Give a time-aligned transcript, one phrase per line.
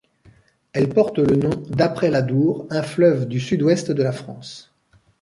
[0.73, 4.73] Elle porte le nom d'après l'Adour, un fleuve du sud-ouest de la France.